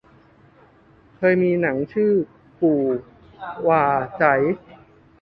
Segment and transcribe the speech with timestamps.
[1.17, 2.11] เคยมีหนังชื่อ
[2.59, 2.81] กู่
[3.63, 3.85] หว่า
[4.17, 4.33] ไจ๋